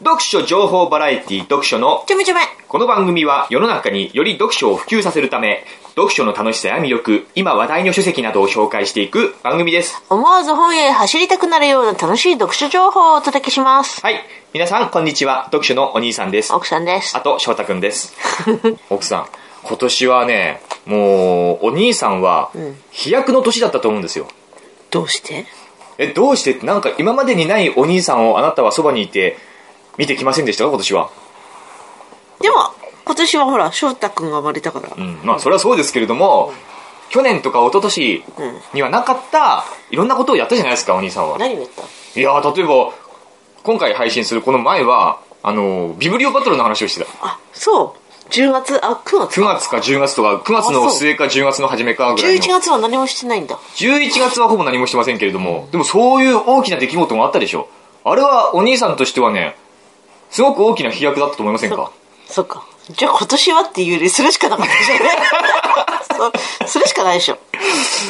[0.00, 2.42] 読書情報バラエティ読書のちょめちょめ。
[2.68, 5.64] この番組は世の中により読書を普及させるため、
[5.96, 10.00] 読書の楽しさや魅力、今話題の書籍などを紹介していく番組です。
[10.08, 14.00] 思わず本へ走りたくなるような楽しい読書情報をお届けします。
[14.00, 14.20] はい。
[14.52, 15.46] 皆さん、こんにちは。
[15.46, 16.52] 読書のお兄さんです。
[16.54, 17.20] 奥さんですあ。
[17.20, 18.14] と、翔太くんです。
[18.90, 19.26] 奥さん、
[19.64, 22.50] 今年はね、もう、お兄さんは、
[22.92, 24.28] 飛躍の年だったと思うんですよ。
[24.92, 25.46] どうして？
[25.98, 26.66] え、どうしてって？
[26.66, 29.36] なんか今までにないお兄さんをあなたはそばにいて、
[29.98, 31.10] 見てきませんでしたか今年は？
[32.40, 32.56] でも、
[33.04, 34.90] 今年はほら、翔太くんが生まれたから。
[34.96, 35.20] うん。
[35.24, 36.52] まあ、それはそうですけれども、
[37.10, 38.24] 去年とか一昨年
[38.74, 41.36] にはなかった、いろんなことをやったじゃないですか、お兄さんは。
[41.38, 41.82] 何をやった？
[42.18, 42.92] いやー、例えば、
[43.64, 47.10] 今回配信するこの前は、あの、ビブリオバトルの話をしてた。
[47.20, 47.98] あ、そう。
[48.30, 52.44] 10月、あ、9月9月か10月とか、9月の末か10月の初めかぐらいの。
[52.44, 53.56] 11月は何もしてないんだ。
[53.56, 57.68] 11月はほぼ何もしてませんけれども、でもそういう大きな出来事もあったでしょ。
[58.04, 59.56] あれはお兄さんとしてはね、
[60.30, 61.90] すごく大きな飛躍だったと思いませんか？
[62.28, 62.64] そっか。
[62.90, 64.94] じゃあ今年はっていうより、それしかなかったでしょ。
[66.66, 67.38] そそれしかないでしょ。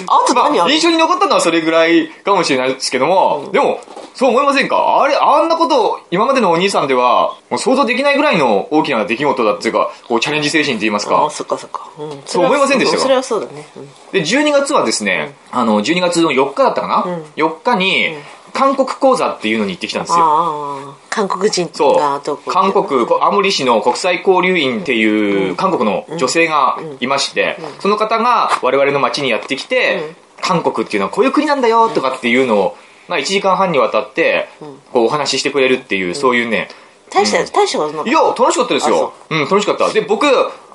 [0.06, 0.74] あと何まあ、ある？
[0.74, 3.80] 印象に残ったのはそれぐらいかもしれないですけども、でも、
[4.14, 5.00] そう思いませんか？
[5.02, 11.30] あれ、あんなこと、今までのお兄さんでは、もう想像できないぐらいの大きな出来事だっていうか、こうチャレンジ精神って言いますかあ、。
[11.30, 11.89] そっかそっか。
[11.98, 13.66] うん、そう思いませんでしたかそれはそうだね。
[13.77, 17.05] うんで、12月はですね、あの、12月の4日だったかな、
[17.36, 18.14] ?4 日に、
[18.52, 20.94] 韓国講座っていうのに行ってきたんですよ。
[21.10, 22.42] 韓国人がどうこ。
[22.46, 22.52] う。
[22.52, 32.77] 韓国、青森市の国際交流員っていう韓国の女性がいまして、その方が我々の町にやってきて、韓国っていうのはこういう国なんだよとかっていうのを、
[33.08, 34.48] まあ1時間半にわたって、
[34.92, 36.68] こうお話ししてくれるっていう、そういうね、
[37.10, 39.12] 大した、大したことなかっいや、楽しかったですよ。
[39.30, 39.36] う。
[39.36, 39.92] ん、楽しかった。
[39.92, 40.27] で、僕、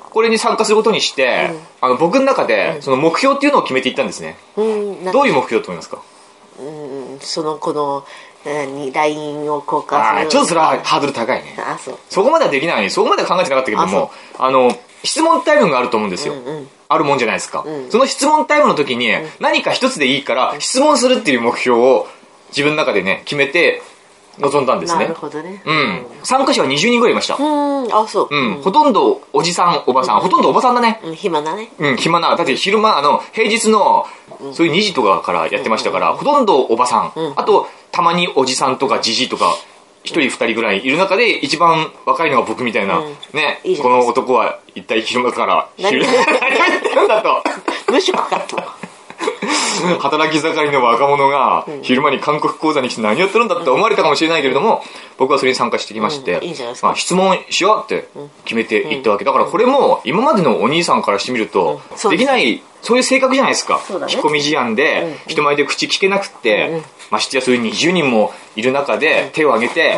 [0.10, 4.38] これに参加することにして、あの、僕の中で、その目標っていうのを決めていったんですね。
[4.56, 4.62] ど
[5.22, 5.98] ういう目標だと思いますか？
[5.98, 6.13] うん
[7.20, 8.06] その、この、
[8.46, 10.30] 何、LINE を交換する。
[10.30, 11.56] ちょっとそれはハードル高いね。
[11.60, 11.98] あ、そう。
[12.10, 12.90] そこまではできない。
[12.90, 16.36] そこまでは考えてなかったけども、あの、質問タイムがあると思うんですよ。
[16.90, 17.66] あるもんじゃないですか。
[17.90, 22.08] その質問タイムの時に、何か一つでいいから、質問するっていう目標を
[22.50, 23.82] 自分の中でね、決めて
[24.40, 25.16] 臨んだんですねなる。
[25.16, 25.62] ほどね。
[25.66, 26.06] うん。
[26.24, 27.36] 参加者は20人ぐらいいました。
[27.36, 28.28] うん、あ、そう。
[28.32, 28.62] うん。
[28.62, 31.00] ほとんどおじさん、おばさん、ほとんどおばさんだね。
[31.04, 31.72] うん、暇だね。
[31.78, 32.36] うん、暇な。
[32.36, 34.08] だって昼間、あの、平日の、
[34.54, 37.14] そういう2時とかからやってましたから、ほとんどおばさん。
[37.36, 39.56] あと、たまにおじさんとかじじいとか、
[40.04, 43.02] 一人二人ぐらいいる中で、一番若いのが僕みたいな、
[43.34, 47.44] ねこの男は一体昼間から、何昼、何を言ってるんだと。
[47.92, 48.58] 無職かと。
[50.00, 54.84] 働き盛りの若者が、昼間に韓国講座に来て何やってるんだって思われたかもしれないけれども、
[55.18, 56.40] 僕はそれに参加してきまして、
[56.82, 58.08] まあ、質問しようって
[58.46, 59.26] 決めていったわけ。
[59.26, 61.82] だからこれも、今までのお兄さんからしてみると、
[62.12, 63.80] できない、そういう性格じゃないですか。
[63.90, 66.82] 引っ込み思案で、人前で口聞けなくって、
[67.12, 69.98] ましてやそういう20人もいる中で、手を挙げて、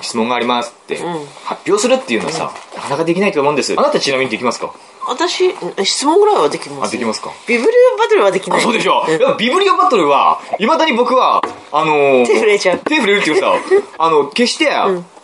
[0.00, 0.98] 質問がありますって、
[1.44, 3.74] 発表するっていうのはさ、なかなかできないと思うんです。
[3.78, 4.72] あなたちなみにできますか？
[5.08, 6.88] 私、うん質問ぐらいはできます。
[6.88, 7.30] あできますか？
[7.46, 8.58] ビブリオバトルはできない。
[8.60, 9.04] あそうでしょ。
[9.08, 11.42] いやビブリオバトルは、いまだに僕は、
[11.72, 13.58] あのー手震えちゃう手震えるっていうかさ、
[13.98, 14.70] あの、決して、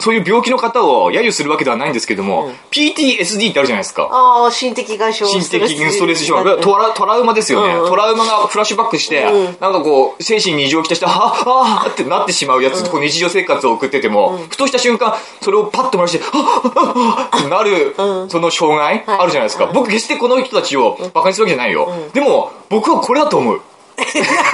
[0.01, 4.09] そういう病気の方を揶揄するわけではないんですけども、PTSD ってあるじゃないですか。
[4.11, 5.27] ああ、心的外傷。
[5.27, 6.61] 心的ストレス障害。
[6.61, 9.25] トラトラウマですよね、うんうんトラウマがフラッシュバックして、
[9.61, 17.95] なんかこう、精神に異常をきたして、はぁ、はぁってなってしまうやつ、こう日常生活を送ってても、ふとした瞬間、それをパッと回して、はぁ、はぁ、はぁってなる、
[18.31, 19.67] その障害、あるじゃないですか。
[19.75, 21.93] 僕決してこの人たちをバカにするわけじゃないよ。
[22.15, 23.61] でも、僕はこれだと思う。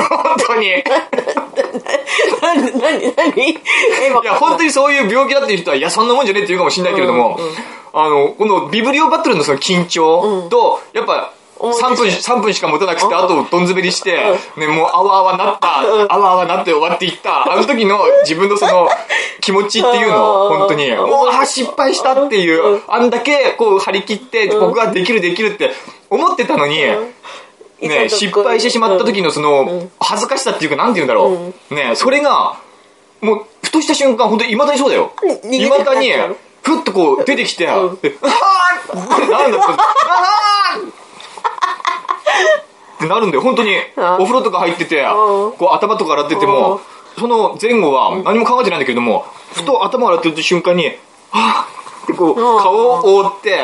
[0.09, 0.69] 本当に。
[2.43, 7.39] 何、いや、本当にそういう病気だっていう人は、いや、そんなもんじゃねえって言うかもしれないけれども、
[7.93, 18.89] あの、このビブリオバトルのその緊張と、やっぱ、3分、三分しか持たなくて、あと、どん詰めりして、ね、もう、あわあわなった、あわあわなって終わっていった、あの時の自分のその、
[19.41, 25.71] 気持ちっていうの、本当に、もう、あ、失敗したっていう、あんだけ、こう、張り切って、僕はできるできるって
[26.11, 26.83] 思ってたのに、
[27.81, 31.75] ね、失敗してしまった時のその、恥ずかしさっていうか、なんて言うんだろう。
[31.75, 32.57] ね、それが、
[33.21, 35.13] もう、ふとした瞬間、本当に未だにそうだよ。
[35.23, 36.13] 逃げて未だに
[36.63, 38.17] ふっとこう出てきて、であーって
[39.31, 40.89] なんだって、 あー
[42.97, 43.77] ってなるんだよ、本当に。
[43.97, 46.81] お風呂とか入ってて、こう頭とか洗ってても、
[47.19, 50.87] その前後は何も考えてないんだけれども、ふと頭洗ってる瞬間に、
[51.31, 53.63] はぁってこう、顔を覆って、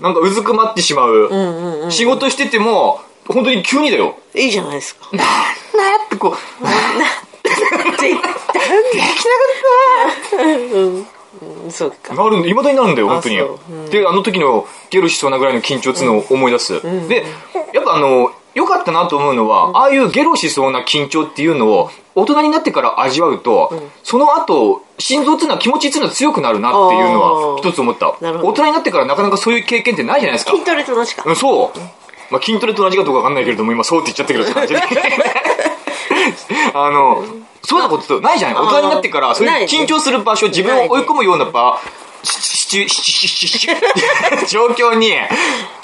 [0.00, 1.86] なんかうずくまってしまう。
[1.90, 3.00] 仕事してても、
[3.32, 4.16] 本当に急にだよ。
[4.34, 5.08] いいじゃないですか。
[5.16, 5.26] なー
[6.06, 6.66] ってこう、
[7.48, 8.12] 絶対
[11.62, 12.14] うん、そうか。
[12.14, 13.90] なるんで、未だになるんだよ、本当にあそう。
[13.90, 16.80] で、あの時のゲロしそうなぐらいの緊張っていうのを思い出す。
[17.08, 17.24] で、
[17.72, 23.72] やっぱあの、良かったなと思うのは、ああいうゲロしそうな緊張っていうのを大人になってから味わうと、
[24.02, 27.20] その後、心臓っていうのは気持ちっていうのは強くなるなっていうの
[27.54, 28.16] は一つ思った。
[28.20, 30.52] なるほど大人になってからなかなかそういう経験ってないじゃないですか。
[30.52, 31.78] 筋トレと同じかうんそう。
[32.30, 34.80] まあ、筋トレと同じかどうかわかんないけれども、今そうって言っちゃったけど、感じで
[36.74, 37.24] あの、
[37.62, 38.56] そういうことないじゃない？
[38.62, 41.78] 大人になってから、そういう緊張する場所、自分を追い込むような場、
[42.22, 43.68] しししししし
[44.48, 45.10] 状況に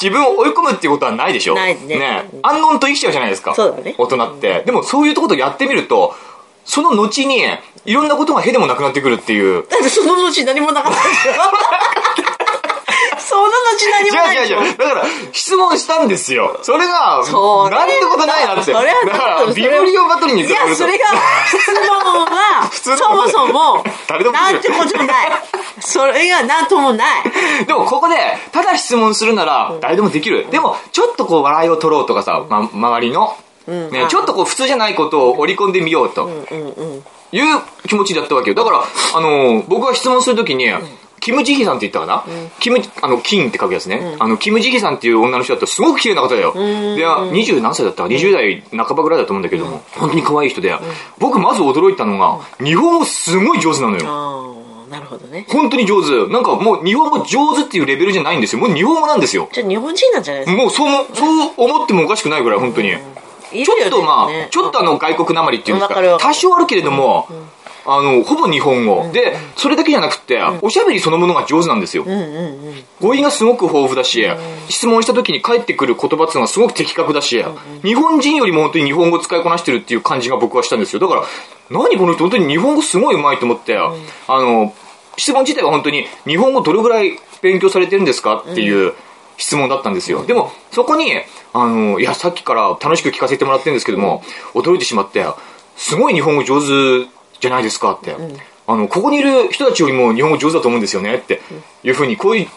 [0.00, 3.54] 自分を追い込むっていうことはないでしょないね安穏と生きちゃうじゃないですか。
[3.54, 4.62] そうだね大人って。
[4.66, 6.14] でもそういうことをやってみると、
[6.64, 7.42] その後に、
[7.87, 9.64] いろんなことがへでもなくなってくるっていう。
[9.69, 11.34] だってその後何もなかったんですよ
[12.15, 12.15] そ
[13.42, 14.76] の後何もない違う違う違う。
[14.78, 16.58] だから、質問したんですよ。
[16.62, 18.62] それが、そうねなんてことないなって。
[18.64, 21.06] それはビブリオバトルにいや、それが、
[21.48, 25.32] 質問は、 通のそもそも、誰でもなんてことない。
[25.80, 27.24] それがなんともない。
[27.66, 28.16] でもここで、
[28.52, 30.46] ただ質問するなら、誰でもできる。
[30.50, 33.36] でも、ちょっとこう、笑いを取ろうとかさ、ま、周りの、
[33.66, 36.30] ね、ちょっとこう、普通じゃないことを織り込んでみようと。
[37.32, 38.54] いう気持ちだったわけよ。
[38.54, 38.84] だから、
[39.14, 40.68] あのー僕が質問するときに、
[41.20, 42.24] キム・ジヒさんって言ったかな、
[42.60, 44.16] キム、あの、金って書くやつね。
[44.18, 46.52] あの、キム・ジヒさんっていう女の人だったらすごく綺麗な方だよ。
[46.54, 50.74] で、20何歳だったか ?20 代半ばぐらいだと思うんだけども、本当に可愛い人で、
[51.18, 54.56] 僕まず驚いたのが、日本語すごい上手なのよ。
[54.90, 55.46] なるほどね。
[55.48, 56.32] 本当に上手。
[56.32, 58.60] なんかもう日本語上手っていうレベルじゃないんですよ。
[58.62, 59.48] もう日本語なんですよ。
[59.52, 60.62] じゃあ日本人なんじゃないですか？
[60.62, 62.90] もうそうも、そう思ってもおかしくないぐらい、本当に。
[63.52, 67.28] ちょっとまあ、ちょっとあの外国なまりっていうんですか多少あるけれども、
[67.88, 69.08] あの、ほぼ日本語。
[69.12, 72.04] で、それだけじゃなくて、おしゃべりそのものが上手なんですよ。
[73.00, 74.26] 語彙がすごく豊富だし、
[74.68, 77.44] 質問した時に返ってくる言葉っていうのがすごく的確だし、
[77.82, 81.00] 日本人よりも本当に日本語使いこなしてるっていう感じが僕はしたんですよ。
[81.00, 81.24] だから、
[81.70, 82.24] 何この人？
[82.24, 83.92] 本当に日本語すごい上手いと思って、あ
[84.28, 84.74] の、
[85.16, 88.94] 質問自体は本当に日本語どれぐらい勉強されてるんですかっていう
[89.36, 90.24] 質問だったんですよ。
[90.24, 91.12] でも、そこに、
[91.52, 94.22] あの、いや、さっきから楽しく聞かせてもらってるんですけども、
[94.54, 95.24] 驚いてしまって、
[95.76, 97.08] すごい日本語上手
[97.40, 98.16] じゃないですかって。
[98.68, 101.40] あの、ここにいる人たちよりも日本語上手だと思うんですよねって
[101.84, 102.48] いうふうに、こういう、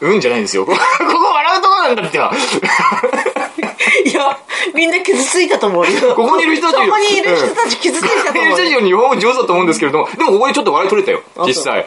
[0.00, 0.64] うんじゃないですよ。
[0.66, 2.18] ここ笑うとこなんだって。
[4.08, 4.38] いや、
[4.74, 6.14] みんな傷ついたと思うよ。
[6.14, 8.32] ここにいる人たちそこにいる人たち傷ついたと思うよ。
[8.32, 11.86] ここにいる人たちより日本語上手だと思うんですけれども、でもここでちょっと笑い取れたよ、あ実際。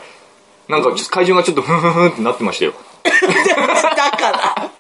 [0.67, 2.73] なんか、会場がちょっとふんふんふんってなってましたよ。
[3.03, 4.71] だから、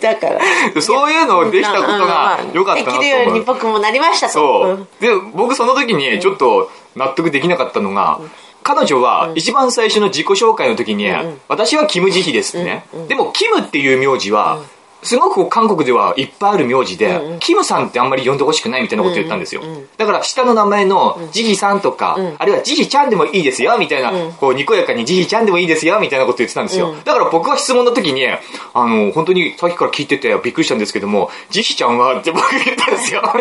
[0.00, 0.40] だから。
[0.72, 3.32] でそういうのをできたことが良かったなとできるよう。
[3.32, 4.32] に僕もなりましたと。
[4.32, 4.70] そう。
[4.70, 4.88] うん。
[5.00, 8.20] で僕その時にちょっと納得できなかったのが、
[8.62, 11.08] 彼女は一番最初の自己紹介の時に、
[11.48, 14.58] 私はキム・ジヒですってね、でもキムっていう名字は、
[15.06, 19.62] すごく韓国ではいっぱいある名字で、キムさんってあんまり呼んでほしくないみたいなこと言ったんですよ。
[19.96, 26.94] だから下の名前のジヒさんとか、あるいはジヒちゃんでもいいですよ、みたいな、こうにこやかにジヒちゃんでもいいですよ、みたいなこと言ってたんですよ。
[27.04, 28.40] だから僕は質問の時に、あ
[28.74, 33.22] の、本当にさっきから聞いててびっくりしたんですけども、ジヒちゃんはって僕言ったんですよ。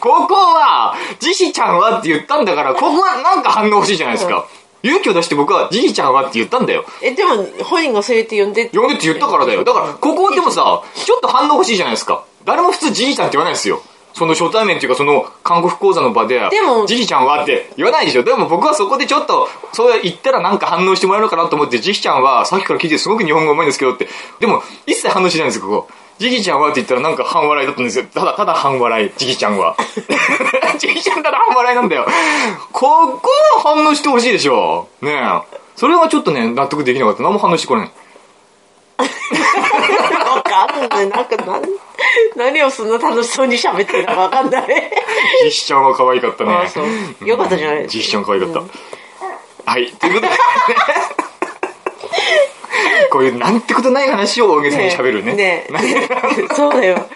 [0.00, 4.46] ここは、ジヒちゃんはって言ったんだから、ここはなんか反応欲しいじゃないですか。
[4.82, 6.84] 勇気を出して僕は、ジヒちゃんはって言ったんだよ。
[7.02, 8.70] え、でも、本人がそう言って呼んで。
[8.70, 9.64] 呼んでって言ったからだよ。
[9.64, 12.24] だから、ここでもさ、ちょっと反応欲しいじゃないですか。
[12.44, 13.82] 誰も普通ジヒちゃんって言わないですよ。
[14.12, 18.22] その初対面っていうか、その、韓国講座の場で、でもジヒちゃんはって言わないでしょ。
[18.22, 24.08] でも僕はそこでちょっと、そう言ったらなんか反応してもらえるかなと思って、ジヒちゃんは、さっきから聞いてすごく日本語うまいんですけどって、
[24.40, 25.88] でも、一切反応しないんですよ、ここ。
[26.20, 28.04] ジヒちゃんはって言ったらなんか半笑いだったんですよ。
[28.04, 29.74] ただ、ただ半笑い、ジヒちゃんは。
[30.78, 32.06] ジヒちゃんただ半笑いなんだよ。
[32.72, 34.88] ここは反応してほしいでしょ。
[35.00, 35.56] ねえ。
[35.76, 37.22] それはちょっとね、納得できなかった。
[37.22, 37.90] 何も反応してこない。
[38.98, 41.08] わかんない。
[41.08, 41.62] なんか、なん
[42.36, 44.66] 何をそんな楽しそうに喋ってるのかわかんない。
[45.44, 46.52] ジヒちゃんは可愛かったね。
[46.52, 48.60] あそうよかったじゃないですかジヒちゃん可愛かった。
[49.70, 49.90] はい。
[49.92, 50.32] ということで、
[53.10, 55.34] こういうなんてことない話を大げさに喋るね。
[55.34, 56.08] ねえね
[56.50, 57.06] え そうだよ。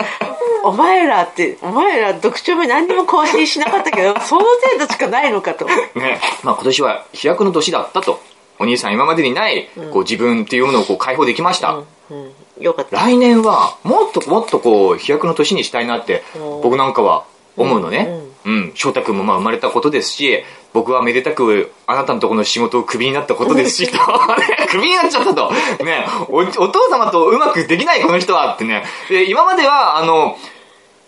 [0.65, 5.67] お前らって、お前ら読書目何にも更新しなかったけど、その程度しかないのかと。
[5.67, 6.21] ね。
[6.43, 8.21] まあ今年は飛躍の年だったと。
[8.59, 11.83] お兄さん今までにない、こう自分っていうものをこう解放できました。
[12.11, 12.97] うん、よかった。
[12.97, 16.23] 来年はもっともっとこう飛躍の年にしたいなって
[16.63, 17.25] 僕なんかは
[17.57, 18.24] 思うのね。
[18.45, 18.73] うん。
[18.75, 23.97] 翔太君もまあ生まれたことですし、僕はめでたくあなたのところの仕事をクビになったことですし、と。
[24.39, 25.53] ね クビになっちゃったと。
[25.85, 28.85] ねお、お父様とうまくできないこの人はってね。
[29.09, 30.37] で、今まではあの、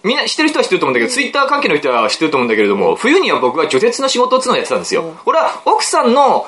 [0.03, 5.17] みんな知ってる人は知ってると思うんだけど、ツイッター関係の人は知ってると思うんだけれども、冬には僕は除雪の仕事っていうのをやってたんですよ。
[5.25, 6.47] これは奥さんの、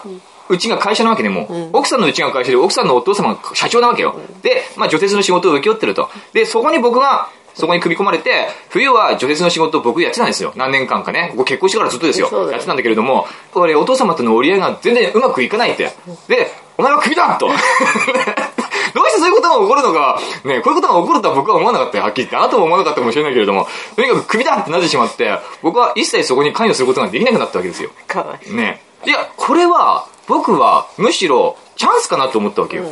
[0.49, 4.15] うちが会社なわけでも、奥さんのうちが会社で、奥さんのお父様が社長なわけよ。
[4.43, 6.09] で、まあ除雪の仕事を請け負ってると。
[6.33, 7.29] で、そこに僕が、
[7.59, 10.53] そこに組み込まれて、冬は除雪の仕事を僕やってたんですよ。
[10.55, 11.31] 何年間かね。
[11.33, 15.91] ここ結婚してからずっとですよやってたんだけれども、これお父様との折り合いが全然うまくいかないって。
[16.29, 17.49] で、お前はクビだと。
[18.95, 22.37] どうしてそういうことが起こるのが、ね、こういうことが起こるとは僕は思わなかったよ、はっきり言って。
[22.37, 27.91] あなたも思わなかったかもしれないけれども、とにかくクビだってなってしまって、僕は一切そこに関与することができなくなったわけですよ。
[28.07, 28.55] かわいい。
[28.55, 28.81] ね。
[29.05, 32.83] いや、これは、僕は、むしろ、チャンスかなと思ったわけよ。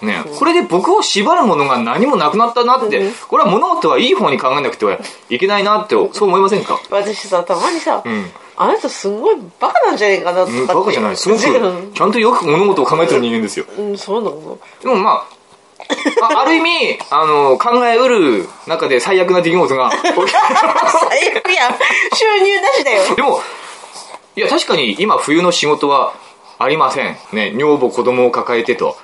[0.00, 0.24] ね。
[0.38, 6.80] これで僕を縛るものが何もなくなったなって、これは物事はいい方に考えなくてはいけないなって、そう思いませんか？
[6.90, 8.02] 私さ、たまにさ、ん
[8.56, 10.60] あなたすんごいバカなんじゃねえかなとかって。
[10.60, 11.16] うん、バカじゃない。
[11.16, 13.66] すごく、うんちゃんとよく物事を考えてる人間ですよ。
[13.78, 21.74] うん、そうなのでもまあ、あ ある意味、あの、考えうる中で最悪な出来事が 最悪やん。
[22.14, 23.14] 収入なしだよ。
[23.14, 23.42] でも、
[24.36, 26.14] いや、確かに今冬の仕事は
[26.62, 27.16] ありません。
[27.32, 28.98] ね、女房子供を抱えてと。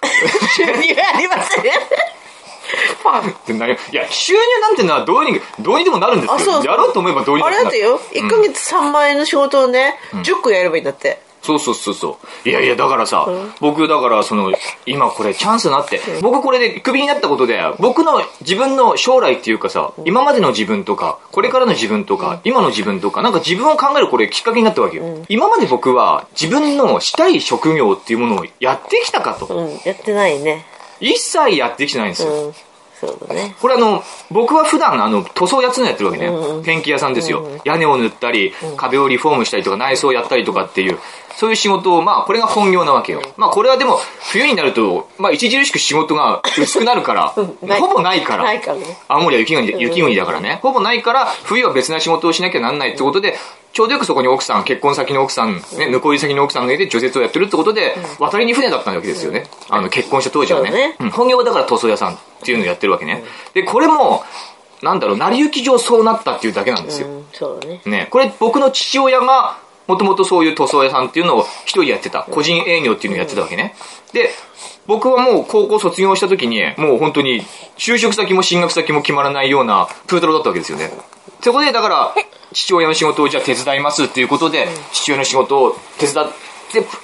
[0.54, 1.62] 収入ありません。
[1.62, 3.30] ファン。
[3.30, 6.34] ってなりいや、収入なんてのはどうに、どうにでもなるんですよ。
[6.34, 7.70] あそうそうやろうと思えばどうにであもなる。
[7.70, 11.22] れだってよ、1ヶ月3万円の仕事をね、10個やればいいんだって。
[11.46, 12.48] そうそうそうそう。
[12.48, 13.28] いやいや、だからさ、
[13.60, 14.52] 僕だからその、
[14.84, 25.04] 今これチャンスなって、僕これでクビになったことで、僕の自分の将来っていうかさ、今までの自分とか、これからの自分とか、今の自分とか、なんか自分を考えるこれきっかけになったわけよ。
[25.28, 29.46] 今まで僕は自分のしたい職業っていうものをやってきたかと。
[29.46, 30.66] うん、やってないね。
[31.00, 32.30] 一切やってきてないんですよ。
[32.30, 32.54] うん、
[32.98, 33.54] そうだね。
[33.60, 36.30] これあの、僕は普段あの、塗装やつのやってるわけね。
[36.64, 37.46] ペンキ屋さんですよ。
[37.64, 40.98] 屋根を塗ったり、壁をリフォームしたりとか、内装やったりとかっていう、
[41.36, 43.20] そういう仕事を、まあ、これが本業なわけよ。
[43.36, 43.98] まあ、これはでも、
[44.32, 47.28] 冬になると、まあ、著しく仕事が薄くなるから、
[47.78, 48.44] ほぼないから。
[48.44, 48.98] ないからね。
[49.06, 50.60] 青森は雪国で雪国だからね。
[50.62, 53.38] ほぼないから、冬は別な仕事をしなきゃなんないってことで、
[53.74, 59.44] ちょうどよくそこに奥さん、結婚先の奥さん、ね、向こり先の奥さんがいて除雪をやってるってことで、渡りに船だったわけですよね。
[59.68, 60.96] あの、結婚した当時はね。
[61.12, 63.22] 本業はだから塗装屋さんっていうのをやってるわけね。
[63.52, 64.24] で、これも、
[64.80, 67.08] なんだろう、成り行き上そうなったっていうだけなんですよ。
[67.84, 72.22] ね、これ僕の父親が、もともとそういう塗装屋さんっていうのを一人やってた。
[72.22, 73.74] 個人営業っていうのをやってたわけね。
[74.12, 74.30] で、
[74.86, 77.42] 僕はもう高校卒業した時に、もう本当に
[77.76, 80.90] 就職先も進学先も決まらないようなプートロだったわけですよね。
[81.42, 82.14] そこでだから、
[82.52, 86.34] 父親の仕事をじゃあ手伝いますっていうことで、父親の仕事を手伝って、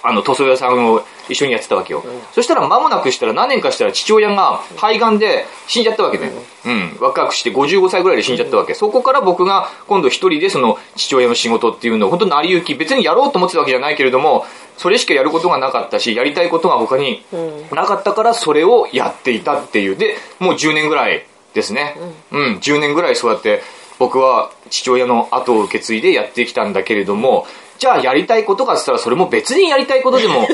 [0.02, 2.04] あの塗装屋さんを一緒にやってたわけよ。
[2.32, 6.32] そしたら間もなくしたら何年かしたら父親が肺がんで死んじゃったわけね。
[6.64, 6.96] うん。
[7.00, 8.74] 若くして55歳ぐらいで死んじゃったわけ。
[8.74, 14.44] そこから僕が今度一人でその父親の仕事っていうのを本当に成り行き、別にやろうと思ってたわけじゃないけれども、
[14.76, 17.24] それしかやることがなかったし、やりたいことが他に
[17.70, 19.96] なかったからそれをやっていたっていう。
[19.96, 21.96] で、もう10年ぐらいですね。
[22.30, 23.62] うん、10年ぐらいそうやって
[23.98, 27.46] 僕は父親の後を受け継いでやってきたんだけれども、
[27.82, 30.46] じゃあやりたいことかって言ったらそれも別にやりたいことでも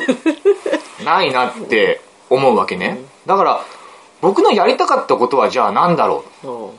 [1.05, 3.01] ないなって思うわけね。
[3.27, 3.61] だから
[4.23, 6.49] 僕のやりたかったことはじゃあ何だろう？
[6.49, 6.71] うん。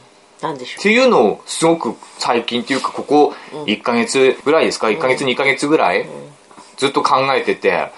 [0.41, 6.07] なんでしょっていうのをすごく最近っていうかここ1ヶ月ぐらいですか？1ヶ月2ヶ月ぐらい
[6.77, 7.89] ずっと考えてて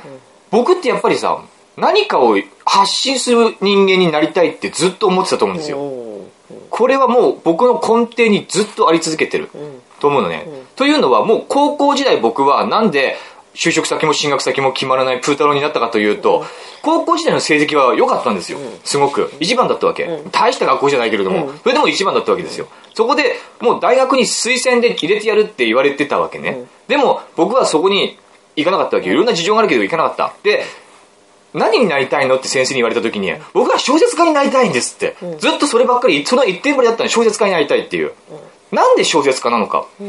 [0.50, 1.40] 僕ってやっぱりさ
[1.78, 5.72] 何かを発信する人間になりたいってずっと思ってたと思うんですう。
[5.72, 5.78] よ。
[6.72, 9.50] うんこれはもう僕の根底にずっとあり続けてる
[10.00, 10.48] と思うのね。
[10.76, 13.18] というのはもう高校時代僕はなんで
[13.54, 16.46] 就職先も進学先も決まらないプータローになったかというと、
[16.82, 18.60] 高校時代の成績は良かったんですよ。
[18.84, 19.32] すごく。
[19.40, 20.08] 一番だったわけ。
[20.32, 22.68] 大した学校じゃないけれども、それでも一番だったわけですよ。
[22.94, 26.64] そこでもう大学に推薦で入れてやるって言われてたわけね。
[26.88, 28.18] でも僕はそこに
[28.56, 29.16] 行かなかったわけよ。
[29.16, 30.34] いろんな事情があるけど行かなかった。
[30.44, 30.64] で、
[31.54, 35.16] 何になりたいのって先生に言われた時に、僕は小説家になりたいんですって。
[35.40, 38.14] ずっとそればっかり、その一点張りだったのに小説家になりたいっていう。
[38.72, 40.06] なんで小説家なのかっ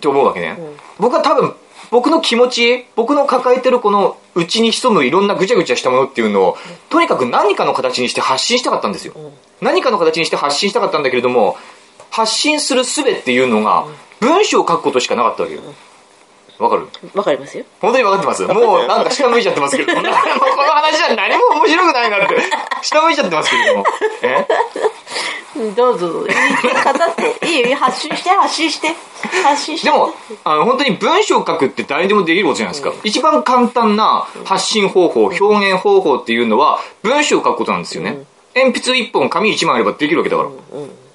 [0.00, 0.58] て思うわけね。
[0.98, 1.54] 僕は多分、
[1.90, 9.14] 僕の気持ち、僕の抱えてるこの内に潜むいろんなぐちゃぐちゃしたものっていうのを、とにかく何かの形にして発信したかったんですよ。
[9.60, 11.56] 何かの形にして発信したかったんだけれども、
[12.10, 13.86] 発信する術っていうのが、
[14.20, 15.62] 文章を書くことしかなかったわけよ。
[16.62, 16.88] わかる？
[17.14, 17.64] わかりますよ。
[17.80, 18.42] 本当に分かってます？
[18.44, 20.18] もうなんか下向いちゃってますけれども、もうこ
[20.62, 22.36] の話は何も面白くないなって、
[22.82, 23.84] 下向いちゃってますけれども。
[24.22, 24.46] え？
[25.54, 28.88] うんどうぞ、いい語って、いいよ発信して、発信して、
[29.44, 29.90] 発信して。
[29.90, 30.14] でも、
[30.44, 32.94] あの、本当に文章を書くって誰でもできることじゃないですか。
[33.04, 38.24] 一番簡単な発信方法、表現方法っていうのは、文章を書くことなんですよね。
[38.54, 40.48] 鉛筆一本、紙一枚あればできるわけだから。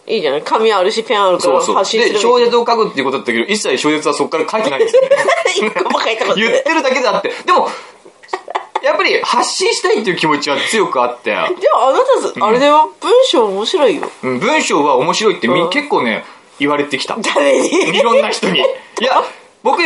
[0.08, 1.76] いいじゃない紙あるし、ペンあるからそうそう。
[1.76, 2.20] で、発信する。
[2.20, 5.10] 小説を書くっていうことだったけど、一切小説はそこから書いてないですよね。
[5.56, 6.40] 一個も書いたこと。
[6.40, 7.30] 言ってるだけであって。
[7.46, 7.70] でも、
[8.82, 12.00] やっぱり発信したいっていう気持ちは強くあって、でもあな
[12.40, 14.10] た、あれだよ、文章面白いよ。
[14.24, 16.24] うん文章は面白いってみ、うん結構ね、
[16.60, 17.18] 言われてきた。
[17.36, 17.98] 誰に？
[17.98, 18.60] いろんな人に。
[18.60, 18.64] い
[19.04, 19.24] や、
[19.64, 19.82] 僕、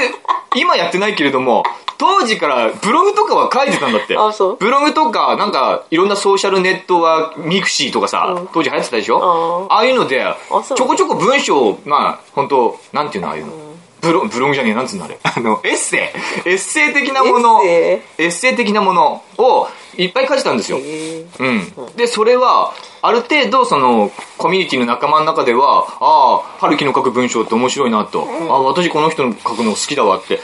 [0.55, 1.63] 今やってないけれども、
[2.01, 4.17] 当時からブログとかは書いてたんだって。
[4.17, 4.57] あそう。
[4.57, 8.47] ブログとか、なんか、いろんなソーシャルネットワーク、ミクシーとかさ、うん。
[8.47, 9.67] 当時流行ってたでしょ？
[9.69, 13.53] あああいうので、そうちょこちょこ文章を、まあ、本当なんていうの、ああいうの。
[14.01, 15.19] ブロブログじゃねえ、なんつうのあれ。
[15.23, 16.11] あの、エッセ
[16.45, 16.49] イ。
[16.49, 20.79] エッセイ的なもの、エッセエッセイ的なものをいっぱい書いてたんですよ。
[20.79, 21.25] へえ。
[21.37, 21.73] うん。
[21.95, 30.39] で、それは、ある程度、その、コミュニティの仲間の中では、ああ、春樹の書く文章って面白いなと、ああ、私この人の書くの好きだわって、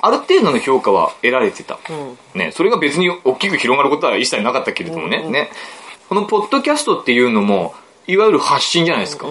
[0.00, 1.78] ある程度の評価は得られてた。
[2.34, 5.50] ね、それが別に大きく広がることは一切なかったけれどもね、ね。
[6.08, 7.74] このポッドキャストっていうのも、
[8.06, 9.26] いわゆる発信じゃないですか。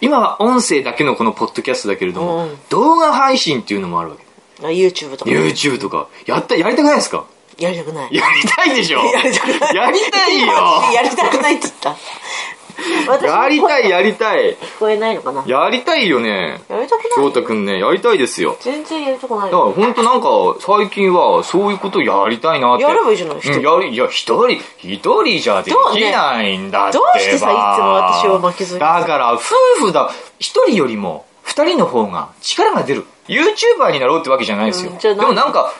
[0.00, 2.58] 今は音声だけのこのポッドキャストだけれども、うん。
[2.70, 4.24] 動画配信っていうのもあるわけ。
[4.66, 6.08] あ YouTube とか YouTube とか。
[6.26, 7.24] やった、やりたくないですか？
[7.58, 8.14] やりたくない。
[8.14, 9.04] やりたいでしょ。
[9.12, 9.74] やりたくない。
[9.76, 10.46] やりたいよ。
[10.94, 11.90] やりたくないって言った。
[11.90, 12.61] 私
[13.22, 14.56] やりたい、やりたい。
[14.56, 15.42] 聞こえないのかな？
[15.46, 16.60] やりたいよね。
[16.68, 18.56] やりたく翔ない太くんね、やりたいですよ。
[18.60, 20.28] 全然やりたくないだから本当なんか、
[20.60, 22.84] 最近はそういうことやりたいなって。
[22.84, 27.04] やればいいじゃないうんやり、いや、一人、一人じゃできないんだってば。
[27.04, 29.40] どうしてさいつも私を巻き添えにだから、夫
[29.86, 30.10] 婦だ。
[30.38, 33.04] 一人よりも、二人の方が力が出る。
[33.28, 34.92] YouTuber になろうってわけじゃないですよ。
[34.92, 35.72] うんでもなんか、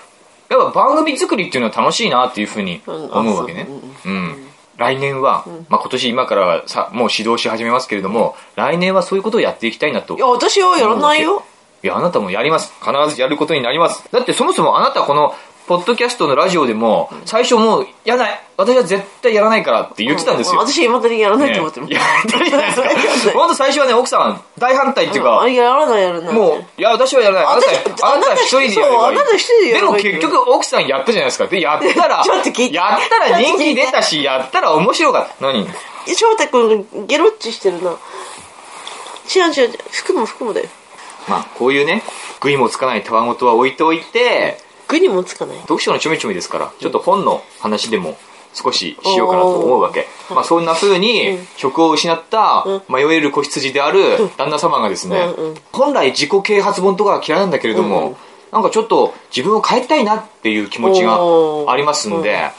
[0.48, 3.66] やっぱ番組作りっていうのは楽しいなっていうふうにうん思うわけね
[4.04, 4.08] う。
[4.08, 4.48] うん。
[4.82, 11.44] 来年は、まあ今年今からはさ、もう指導し始めますけれども、来年はそういうことをやっていきたいなといや私はやらないよ
[11.84, 12.72] いや、あなたもやります。
[12.80, 14.08] 必ずやることになります。
[14.12, 15.34] だってそもそもあなたこの、
[15.66, 18.40] ポッドキャストのラジオでも、最初もう、やらない。
[18.56, 20.60] 私は絶対やらないからって言ってたんですよ。
[20.60, 23.38] 私今だにやらないと思ってるねいや、やりたいじゃないですか。
[23.38, 26.34] ほんと最初はね、奥さん、大反対っていうか、あやらないやらない。
[26.34, 27.44] もう、いや、私はやらない。
[27.46, 30.02] あなた、私あなた一人でやればいあなた一人でやればいい。
[30.02, 31.46] でも結局奥さんやったじゃないですか。
[31.46, 32.76] で、やったら、ちょっと聞いて。
[32.76, 35.46] やったら人気出たし、やったら面白かった。
[35.46, 35.66] 何
[36.06, 37.92] 翔太君ゲロッチしてるな。
[39.34, 40.68] 違う違う服も服もだよ。
[41.28, 42.02] まあ、こういうね、
[42.40, 44.58] 具にもつかないたわごとは置いておいて、
[44.92, 45.56] 具にもつかない。
[45.62, 48.16] 読書のちょめちょめですから、ちょっと本の話でも
[48.54, 50.06] 少ししようかなと思うわけ。
[50.30, 55.26] まあそんな風に職を失った迷える子羊である旦那様がですね
[55.72, 58.16] 本来自己啓発本とかは嫌いなんだけれども、
[58.52, 61.18] なんかちょっと自分を変えたいなっていう気持ちが
[61.72, 62.52] ありますんで、やっ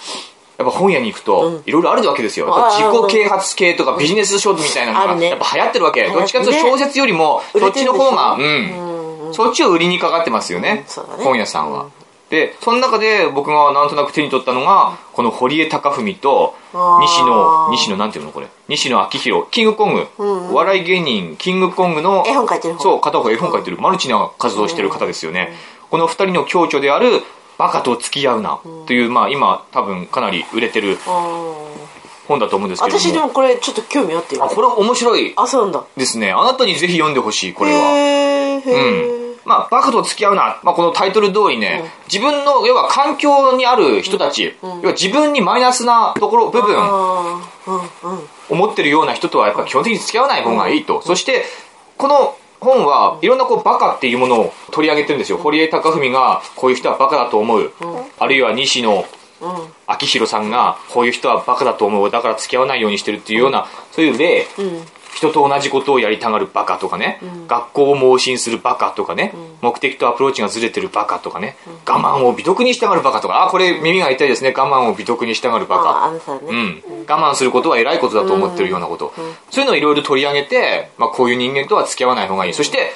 [0.58, 2.48] ぱ本屋に行くといろいろあるわけですよ。
[2.48, 6.02] 自己啓発系とかビジネス書みたいなのがやっぱ流行ってるわけ。
[6.02, 6.12] ね。
[6.12, 9.34] どっちかというと小説よりもそっちの方が、うん。
[9.34, 10.86] そっちを売りにかかってますよね。
[11.24, 11.88] 本屋さんは。
[12.34, 18.48] で、その中で僕がなんとなく手に取ったのが、この堀江貴文と、西野、西野なんていうのこれ。
[18.68, 20.08] 西野昭弘、キングコング、
[20.52, 22.82] お笑い芸人、キングコングの、絵本描いてる方。
[22.82, 25.54] そう、片方絵本書いてる、マルチな活動をしてる方ですよね。
[25.92, 27.22] この二人の共著である、
[27.60, 30.98] バカと付き合うな、という、まあ今多分かなり売れてる
[32.28, 33.00] 本だと思うんですけれども。
[33.00, 34.44] 私でもこれちょっと興味あってよ。
[34.44, 35.34] あ、これ面白い。
[35.36, 35.84] あそうなんだ。
[35.96, 36.32] ですね。
[36.32, 37.78] あなたにぜひ読んでほしい、これは。
[37.78, 39.18] へーへー。
[39.18, 39.23] うん。
[39.46, 40.60] まあ、バカと付き合うな。
[40.64, 51.02] まあ、このタイトル通りね、自分の、要は環境にある人たち、要は自分にマイナスなところ、部分あーうんうんを持ってるような人とはやっぱ基本的に付き合わない方がいいと。
[51.02, 51.46] そして、
[51.98, 55.38] この本はいろんなこうバカっていうものを取り上げてるんですよ。
[55.38, 57.72] 堀江貴文がこういう人はバカだと思う。
[58.20, 59.06] あるいは西野
[59.88, 62.10] 昭弘さんがこういう人はバカだと思う。
[62.10, 64.48] だから付き合わないようにしてるっていうような、そういう例。
[65.16, 71.56] 人と同じことをやりたがるバカとかね、学校を盲信するバカとかね、目的とアプローチがずれてるバカとかね、
[71.88, 76.12] 我慢を美徳にしたがるバカとか、あ、これ耳が痛いですね、我慢を美徳にしたがるバカ。
[76.12, 79.14] ね、うん、我慢することは偉いことだと思ってるようなこと、
[79.52, 82.54] そういうのをいろいろ取り上げて、まあ、こういう人間とは付き合わない方がいい。
[82.54, 82.92] そして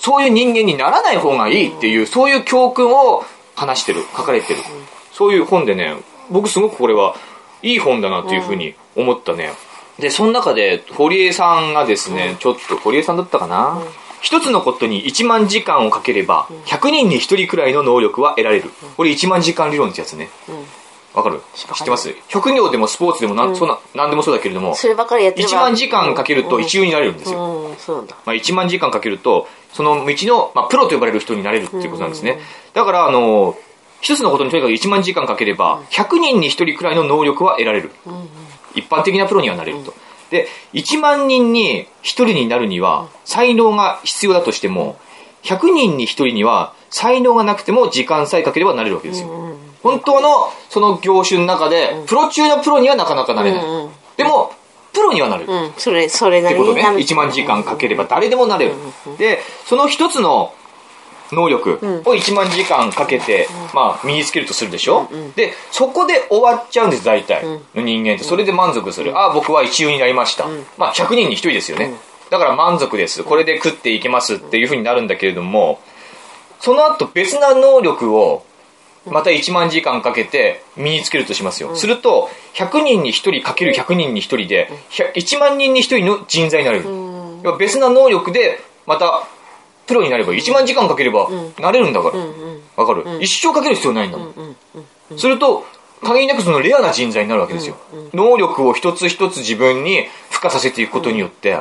[0.00, 3.24] そういう人間にならない方がいいっていう、そういう教訓を
[3.54, 4.02] 話してる。
[4.16, 4.60] 書かれてる、
[5.12, 5.96] そういう本でね
[6.30, 7.14] 僕すごくこれは
[7.62, 9.52] いい本だなっていうふうに思ったね、
[9.98, 13.80] でその中で堀江さんがですね、ちょっと堀江さんだったかな、
[14.20, 20.28] 一つのことに1万時間をかければ100人に1人くらいの能力は得られる、これ1万時間理論ってやつね、
[21.14, 21.40] わかる？
[21.54, 22.14] 知ってます？
[22.28, 28.16] 職業でもスポーツでもなん、そんな何でもそうだけれどもそればっかりやってれば1万時間かけると一流になれるんですよ、うん、うんそうなんだ。
[28.26, 32.38] まあ、1万時間かけるとその道の、まあ、プロと呼ばれる人になれるっていうことなんですね、
[32.74, 33.56] だからあの
[34.02, 37.90] 一つのことにとにかく1万時間かければ100人に1人くらいの能力は得られる、
[38.76, 39.94] 一般的なプロにはなれると、
[40.30, 44.98] で1万人に1人になるには才能が必要だとしても
[45.42, 49.28] 100人に1人には才能がなくても時間さえかければなれるわけですよ、
[49.82, 53.62] 本当のその業種の中でプロ中のプロにはなかなかなれない、
[54.16, 54.52] でも
[54.92, 56.80] プロにはなれる、うんそれそれなってことね。
[56.80, 58.74] りになる1万時間かければ誰でもなれる。
[59.18, 60.54] で、その一つの
[61.32, 61.72] 能力
[62.04, 68.24] を1万時間かけて、まあ、身につけるとするでしょ、で、そこで終わっちゃうんです、大体の人間って。
[68.24, 69.16] それで満足する。
[69.16, 70.46] ああ、僕は一流になりました。
[70.76, 71.94] まあ、100人に1人ですよね。
[72.30, 73.22] だから満足です。
[73.22, 75.80] これで食っていけますっていうふうになるんだけれども、
[76.60, 78.44] その後別な能力を
[79.06, 81.76] また1万時間かけて身につけるとしますよ。
[81.76, 86.84] すると、100人に1人かける100人に1人で、100 1万人に1人の人材になれる。
[87.42, 89.28] 要は別な能力で、また、
[89.86, 92.18] プロになれば1万時間かければなれるんだから。
[92.76, 94.56] わかる、一生かける必要ないんだもん。
[95.16, 95.64] すると、
[96.02, 97.76] 限りなくそのレアな人材になるわけですよ。
[98.12, 101.58] 能力を一つ一つ自分に付加させていくことによって、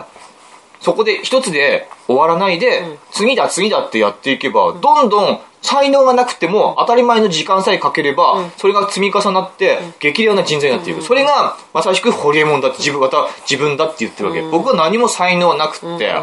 [0.82, 11.02] そこで一つで終わらないで、次だ次だってやっていけば、どんどん才能がなくても当たり前の時間さえかければ、それが積み重なって激レアな人材になっていく。
[11.02, 14.42] それがまさしくホリエモンだって自分、また自分だって言ってるわけ。
[14.44, 16.14] 僕は何も才能はなくって、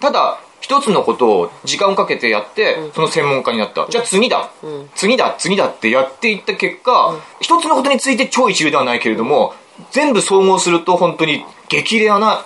[0.00, 3.86] ただ、一つのことを時間をかけてやって、その専門家になった。
[3.88, 4.50] じゃあ次だ、
[4.94, 9.54] 次だ、次だってやっていった結果、一つのことについて超一流ではないけれども、
[9.90, 12.44] 全部総合すると本当に激レアな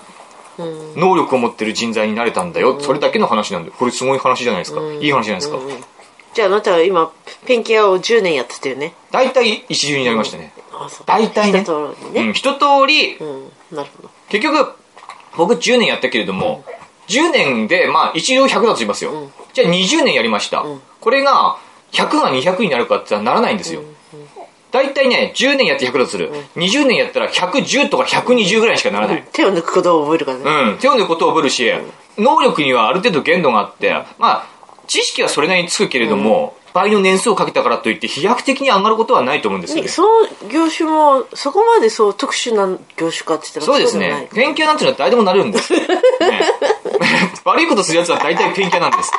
[0.96, 2.78] 能力を持ってる人材になれたんだよ。
[2.80, 3.70] それだけの話なんで。
[3.70, 4.80] これすごい話じゃないですか。
[4.80, 5.58] いい話じゃないですか。
[6.34, 7.10] じゃああなたは今
[7.46, 8.94] ペンキ屋を10年やってたよね。
[9.10, 10.52] 大体一流になりましたね。
[11.06, 11.60] 大体ね。
[11.60, 11.72] 一通
[12.12, 12.22] りね。
[12.28, 14.10] うん、一通り、うん、なるほど。
[14.28, 14.72] 結局、
[15.36, 16.64] 僕10年やったけれども、
[17.10, 19.30] 10年で、まあ、一流100だとしますよ。
[19.52, 20.64] じゃあ20年やりました。
[21.00, 21.58] これが、
[21.92, 23.82] 100が200になるかってならないんですよ。
[24.70, 26.32] 大体ね、10年やって100だとする。
[26.56, 29.24] 20年やったら110とか120ぐらいしかならない。
[29.32, 31.72] 手を抜くことを覚えるからね、うん、手を抜くことを覚えるし、
[32.16, 34.46] 能力にはある程度限度があって、まあ、
[34.86, 39.82] 知識はそれなりにつくけれども、倍の年数をかけたからといって飛躍的に上がることはないと思うんですよね。
[39.82, 40.08] ねその
[40.48, 44.28] 業種もそこまでそう特殊な業種かって言ったらそうですね。
[44.32, 45.72] ペンキ屋なんていうのは誰でもなれるんです。
[45.74, 45.88] ね、
[47.44, 49.12] 悪いことする奴は大体ペンキ屋なんです。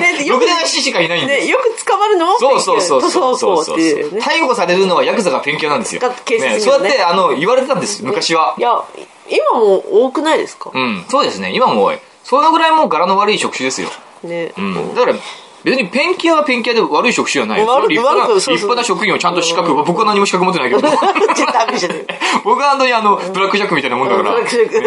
[0.00, 1.46] ねよくろくでなししかいないんです。
[1.46, 6.00] ね、よく捕まるのもそうそうそう塗そうそうそう逮捕されるのはヤクザがペンキ屋なんですよ。
[6.00, 8.54] そうやってあの言われてたんです、昔は。
[8.58, 8.82] いや
[9.28, 11.52] 今も多くないですか、うん、そうですね。
[11.54, 11.98] 今も多い。
[12.24, 13.88] そのぐらいもう柄の悪い職種ですよ。
[14.22, 14.94] ね、うん。
[14.94, 15.16] だから、
[15.64, 17.60] 別にペンキ屋はペンキ屋で悪い職種じゃない。
[17.60, 17.66] よ。
[17.66, 18.54] 悪く立派な、悪くそうそう。
[18.54, 20.82] 立派な職業、ちゃんと資格、僕は何も資格持ってないけど。
[22.44, 24.34] 僕は本当にあの、ブラックジャックみたいなもんだから、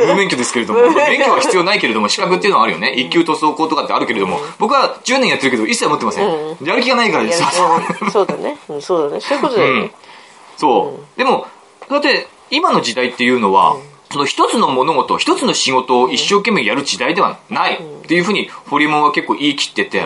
[0.07, 2.93] 無免許ですけれども、 免許は必要ないけれども、資格っていうのはあるよね。
[2.95, 6.57] 一級塗装工とかってあるけれども、僕は10年やってるけど、一切持ってません。
[6.63, 7.43] やる気がないからです。
[8.11, 9.21] そうだね、うん、そうだね。
[9.21, 9.91] そういうことだよね、
[10.57, 11.17] そう。
[11.17, 11.47] でも、
[11.89, 13.77] だって、今の時代っていうのは、
[14.11, 20.03] その一つの物事、一つの仕事を一生懸命やる時代ではないっていうふうに、ホリエモンは結構言い切ってて、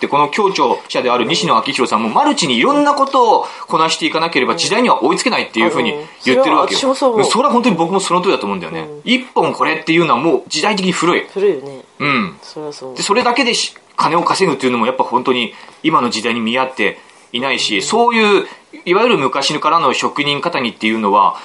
[0.00, 6.94] で、この協調者である西野昭弘さんも、マルチにいろんなことをこなしていかなければ時代には追いつけないっていうふうに言ってるわけよ。
[6.94, 8.88] それは本当に僕もその通りだと思うんだよね。
[9.04, 11.26] 一本これっていうのはもう時代的に古い。
[11.32, 12.38] 古いよねうん。
[12.42, 16.98] そで、それだけでし金を稼ぐっていうのもやっぱ本当に今の時代に見合って
[17.32, 18.46] いないし、そういう、
[18.84, 21.36] いわゆる昔からの職人方にっていうのは、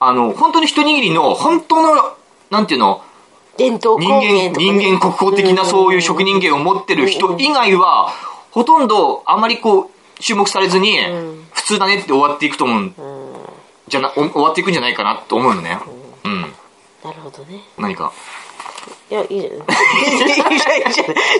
[0.00, 2.14] あの、本当に一握りの、本当の、
[2.50, 3.02] なんていうの、
[3.56, 8.12] 伝統工人間、芸とか、ね、人間国宝的なそういう職人芸を持ってる人以外は、
[8.50, 10.98] ほとんどあまりこう、注目されずに、
[11.52, 12.94] 普通だねって終わっていくと思うん、
[13.88, 15.78] じゃな、お終わっていくんじゃないかなと思うのね。
[16.24, 16.40] うん。
[16.42, 16.46] な
[17.12, 17.60] るほどね。
[17.78, 18.12] 何か？
[19.10, 19.54] いやいいじゃ な
[20.52, 20.60] いいい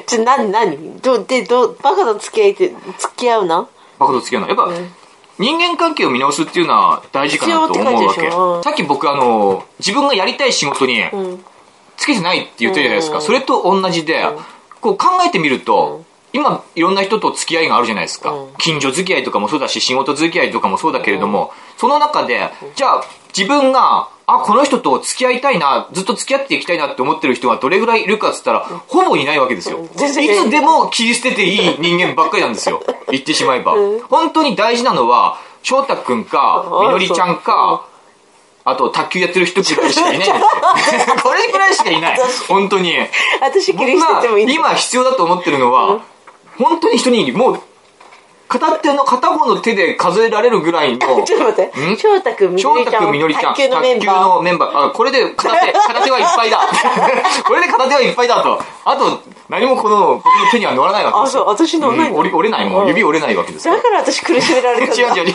[0.06, 3.66] じゃないなでどうバカと付き合いって付き合うな
[3.98, 4.48] バカと付き合うの？
[4.48, 4.70] やっぱ、
[5.38, 8.30] 人間関係を見直すっていうのは大事かなと思うわけ。
[8.62, 11.02] さっき僕あの、自分がやりたい仕事に、
[11.96, 13.20] つけてないって言ってるじゃないですか。
[13.20, 14.24] それと同じで、
[14.80, 18.34] こう考えてみると、今いろんな人と付き合いがあるじゃないですか。
[18.58, 23.04] 近所付き合いとかもそうだし、仕事付き合いとかもそうだけれども、その中で、じゃあ
[23.36, 29.84] 自分が、あ、この人と付き合いたいな、ずっと付き合っていきたいなって思ってる人がどれぐらいいるかっつったら、ほぼいないわけですよ。
[29.84, 32.82] いつでも切り捨てていい人間ばっかりなんですよ。
[33.10, 33.74] 言ってしまえば。
[34.08, 37.84] 本当に大事なのは、翔太くんか、みのりちゃんか、
[38.66, 40.36] あと、卓球やってる人くらいしかいないんですよ。
[41.22, 42.18] これくらいしかいない。
[42.48, 42.96] 本当に。
[43.40, 46.00] 私切り捨僕がててもいい今必要だと思ってるのは、
[46.58, 47.60] 本当に一握り、もう、
[48.48, 51.96] 片手の片方の手で数えられるぐらいの、 ちょっと待ってん？
[51.98, 52.62] 翔太くんみ
[53.18, 54.86] のりちゃん卓球のメンバーのメンバー。
[54.86, 56.60] あ、これで片手、 片手はいっぱいだ。
[57.46, 58.62] これで片手はいっぱいだと。
[58.84, 61.42] あと、何もこの、僕の手には乗らないわけですよ。
[61.50, 62.80] あそう私乗らないのうん折れないも。
[62.80, 63.74] うんん指折れないわけですよ。
[63.74, 65.34] だから私苦しめられたんだ違う違う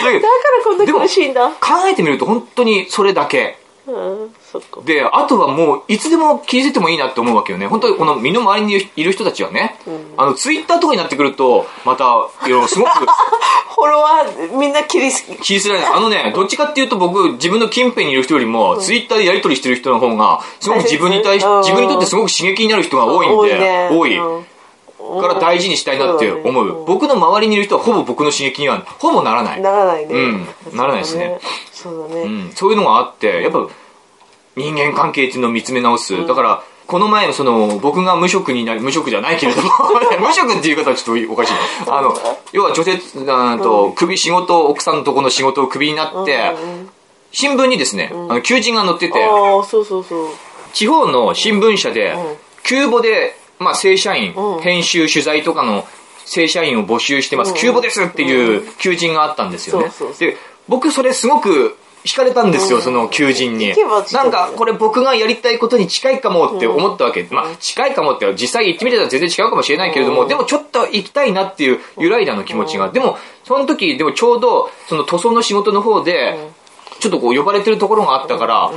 [0.00, 0.20] から
[0.64, 1.48] こんな苦しいんだ。
[1.48, 3.58] 考えてみると本当にそれだけ。
[4.84, 7.66] で、あとはもう、いつでも切り捨ててもいいなって思うわけよね。
[7.66, 9.76] 本当にこの身の回りにいる人たちはね、
[10.16, 12.28] あの、ツイッターとかになってくると、また、
[12.68, 12.90] すごく。
[13.74, 15.92] フォロワーみんな切りすぎ切り捨てられない。
[15.94, 21.58] あのね、どっちかっていうと僕、自分の近辺にいる人よりも、ツイッターでやり取りしてる人の方が、すごく自分に対し、 うん。
[21.62, 23.88] 自分にとってすごく刺激になる人が多いんで、ね。
[23.90, 24.16] 多い。
[24.16, 24.46] うん
[25.20, 26.80] から大事にしたいなって思そうだね。
[26.82, 26.84] う。
[26.86, 29.60] 僕の周りにいる人はほぼ僕の刺激には、ほぼならない。
[29.60, 30.14] ならないね。
[30.14, 30.46] うん。
[30.76, 31.38] ならないですね。
[31.72, 32.22] そうだね。
[32.22, 33.68] うん、そういうのがあって、やっぱ
[34.56, 36.26] 人間関係っていうのを見つめ直す。
[36.26, 39.70] だから、この前、その、僕が無職になり、無職じゃないけれども、
[40.20, 41.52] 無職っていう方はちょっとおかしい。
[41.86, 42.14] あの、
[42.52, 46.54] 要は女性、あと、首、仕事、奥さんのとこの仕事をクビになって、
[47.30, 49.26] 新聞にですね、あの、求人が載ってて、
[49.68, 50.28] そうそうそう。
[50.74, 52.14] 地方の新聞社で、
[52.62, 54.60] 急募で、まあ、正社員、うん。
[54.60, 55.86] 編集、取材とかの
[56.24, 59.90] 正社員を募集してます、急募ですっていう求人があったんですよね。
[60.18, 60.36] で、
[60.68, 63.74] 僕それすごく惹かれたんですよ、その求人に。
[64.12, 67.26] なんか、これ僕がやりたいことに近いかもって思ったわけ。
[67.30, 72.88] まあ、近いかもって、実際行ってみたら全然違うかもしれないけれども、でもちょっと行きたいなっていう揺らいだの気持ちが。
[72.88, 76.38] でも、その時、でもちょうど、その塗装の仕事の方で、
[76.98, 78.72] ちょっとこう呼ばれてるところがあったから、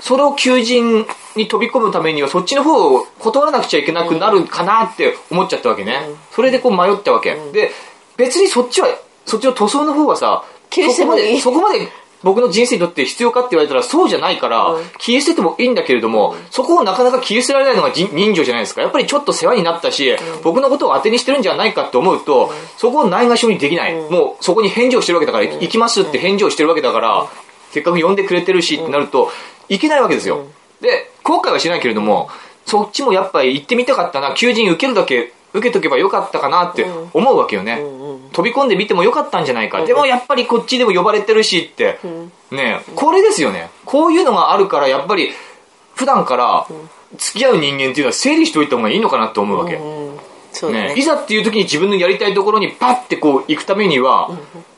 [0.00, 6.08] それを求人に飛び込むためにはそっちの方を断らなくちゃいけなくなるかなって思っちゃったわけね。
[6.32, 7.34] それでこう迷ったわけ。
[7.52, 7.70] で、
[8.16, 8.88] 別にそっちは、
[9.26, 11.88] そっちの塗装の方はさ、そこまで、そこまで
[12.24, 14.84] 僕の人生にとって必要かって言われたらそうじゃないから、うん。
[14.98, 18.80] 消え捨ててもいいんだけれども、そこをなかなか消え捨てられないのが人人情じゃないですか。
[18.80, 23.94] やっぱりちょっと世話になったし、僕のことを当てにしてるんじゃないかって思うと、そこをないがしろにできない。
[23.94, 27.26] もうそこに返事をしてるわけだから、行きますって返事をしてるわけだから、
[27.72, 29.30] せっかく呼んでくれてるしってなると、
[29.68, 30.46] いけないわけですよ。
[30.80, 32.28] で、後悔はしないけれども、
[32.66, 37.80] そっちもやっぱり行ってみたかったな、求人受けるだけ受けとけばよかったかなって思うわけよね。
[38.32, 39.84] 飛び込んでみてもよかったんじゃないか。
[39.84, 42.00] でもやっぱりこっちでも呼ばれてるしって。
[42.50, 43.70] ねこれですよね。
[43.84, 45.30] こういうのがあるから、やっぱり
[45.94, 46.66] 普段から
[47.16, 49.78] 付き合う人間っていうのは整理しておいた方がいいのかなって思うわけ。
[50.70, 54.30] ね、いざっていう時に自分のやりたいところにパッてこう行くためには、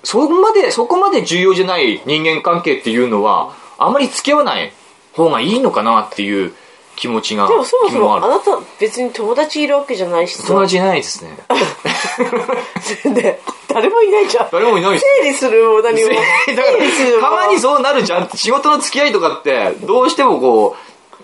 [0.04, 4.72] そこまで、そこまで重要じゃない人間関係っていうのは、あまり付き合わない
[5.14, 6.52] 方がいいのかなっていう
[6.96, 11.36] 気持ちが、でもそもそ気もあなた別に友達いるわけじゃないしさ友達いないですね。
[13.14, 14.48] で誰もいないじゃん。
[14.50, 14.98] 誰もいない。
[14.98, 15.82] 整理するも。
[15.82, 16.10] 何も
[17.20, 18.30] たまにそうなるじゃん。
[18.34, 20.76] 仕事の付き合いとかって、どうしてもこ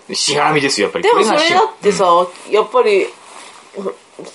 [0.09, 1.03] う、しがらみですよ、やっぱり。
[1.03, 3.07] でもそれだってさ、やっぱり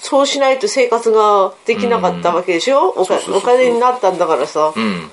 [0.01, 3.03] そうしないと生活ができなかったわけでしょ、う
[3.37, 5.11] お金になったんだからさ、うん。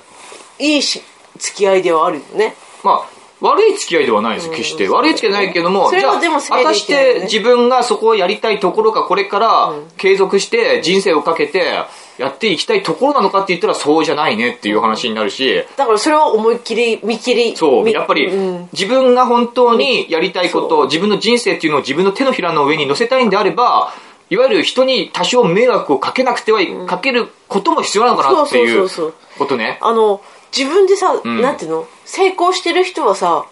[0.58, 1.02] いいし
[1.38, 4.88] 付き合いではあるよねまあ、悪い付き合いではないです、決して。
[4.88, 11.84] 悪い付き合いないけども、それはじゃあ、でも整果たして自分がそこをやりたいところがこれから継続して人生をかけて
[12.16, 18.68] やっていきたいところなのかって言ったらそうじゃないねっていう話になるし、だからそれを思いっきり見切りそう、みやっぱりうん。
[18.72, 23.92] 自分が本当にやりたいこと、自分の人生っていうのを自分の手のひらの上に乗せたいんであれば、
[24.30, 29.78] いわゆる人に多少迷惑をかけなくてはい、かけることも必要なのかなっていそうことね。
[29.82, 30.22] あの
[30.56, 31.42] 自分でさ、ん。
[31.42, 31.86] なんていうの？
[32.06, 33.46] 成功してる人はさ、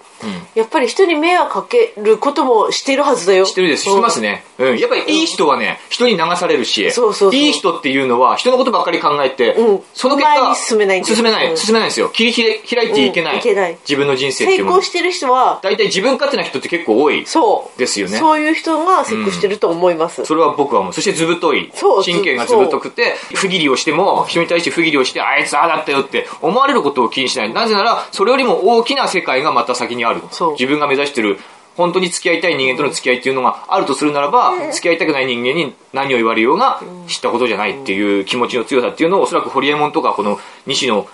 [0.54, 3.84] やっぱり人に迷惑かけることもしてるはずだよしてるです。
[3.84, 4.44] してますね。
[4.58, 4.78] うん。
[4.78, 12.08] やっぱりいい人はね、人に流されるし、そうそういい人っていうのは人のことばっかり考えて、うんその結果、進めない進めない、うん進めないんですよ。
[12.08, 13.34] 切り開開いていけない。
[13.34, 14.90] うんいけない自分の人生っていうもの成功。
[14.90, 17.26] してる人は大体自分勝手な人って結構多い。
[17.26, 21.70] そうですよねそういう人が成功してると思います、それは僕はもう、そしてずぶとい。
[21.74, 27.52] そう神経がずぶとくて、不義理をしても、人に対して不義理をして、あいつああだったよって思われることを気にしない。
[27.52, 30.22] なぜなら、それよりも大きな世界がまた先にある。
[30.52, 31.38] 自分が目指してる、
[31.76, 41.06] 本当に付き合いたい人間との付き合いっていうのがあるとするならば、付き合いたくない人間に何を言われようが知ったことじゃないっていう気持ちの強さっていうのを、おそらくホリエモンとか、この西野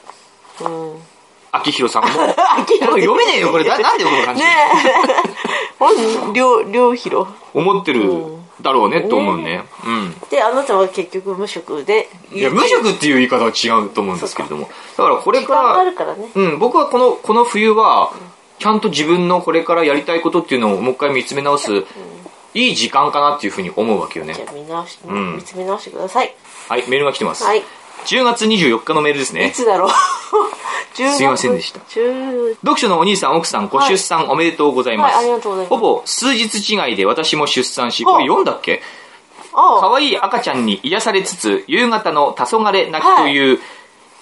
[0.62, 1.00] うん
[1.52, 2.08] 昭弘さんも、
[2.78, 3.64] 読めねえよ、これ。
[3.64, 4.42] ななんでこの感じ。
[4.42, 4.48] ね
[4.86, 5.40] え
[6.32, 8.24] 両両広思ってる
[8.60, 9.64] だろうね、と思うね。
[9.84, 10.14] うん。
[10.30, 14.68] であなたは結局無職でいや、無職っていう言い方は違うと思うんですけれども。
[14.96, 18.12] だからこれから、るからねうん、僕はこの、この冬は、
[18.60, 21.84] ちゃんと自分のこれからやりたいことっていうのをもう一回見つめ直す、
[22.52, 24.34] いい時間かなっていうふうに思うわけよね。
[24.34, 24.44] じゃ。
[24.48, 25.36] あ見直し、ん。
[25.36, 26.34] 見つめ直してください。
[26.68, 27.42] はい、メールが来てます。
[27.42, 27.62] はい。
[28.04, 29.50] 10月24日のメールですいね。
[29.54, 29.90] つだろう
[30.94, 31.80] ？10 すいませんでした。
[31.80, 35.16] 10読書のお兄さん、奥さん、ご出産おめでとうございます。
[35.16, 35.70] はいありがとうございます。
[35.70, 38.82] ほぼ数日違いで私も出産し、はあこれ読んだっけ？
[39.52, 43.60] あ可愛い赤ちゃんに癒されつつ、夕方の黄昏泣きという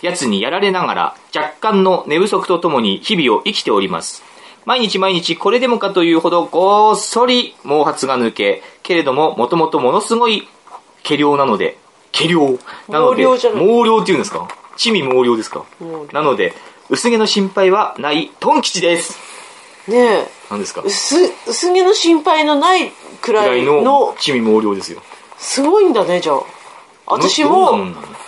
[0.02, 4.22] やつにやられながら、若干の寝不足とともに日々を生きております。
[4.64, 10.46] 毎日毎日これでもかというほどごっそり毛髪が抜け、けれどももともとものすごい
[11.02, 11.78] 毛量なので、
[12.12, 12.58] 毛量。
[12.88, 13.66] なので、毛量じゃない。
[13.66, 14.48] 毛量っていうんですか？
[14.76, 15.64] 地味毛量ですか？
[16.12, 16.54] なので、
[16.90, 19.18] 薄毛の心配はない、トン吉です。
[19.88, 20.26] ねえ。
[20.50, 20.82] 何ですか？
[20.82, 25.02] 薄薄毛の心配のないくくらいの地味毛量ですよ。
[25.38, 26.42] すごいんだねじゃあ
[27.10, 27.78] 私も